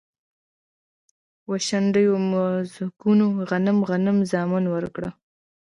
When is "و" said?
1.49-1.51